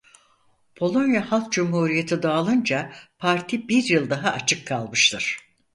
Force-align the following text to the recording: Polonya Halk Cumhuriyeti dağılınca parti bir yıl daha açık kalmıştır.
Polonya 0.75 1.31
Halk 1.31 1.51
Cumhuriyeti 1.53 2.23
dağılınca 2.23 2.93
parti 3.19 3.67
bir 3.67 3.83
yıl 3.83 4.09
daha 4.09 4.31
açık 4.31 4.67
kalmıştır. 4.67 5.37